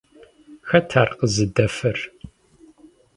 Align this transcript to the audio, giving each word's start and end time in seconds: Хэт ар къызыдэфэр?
Хэт 0.69 0.89
ар 1.01 1.09
къызыдэфэр? 1.17 1.97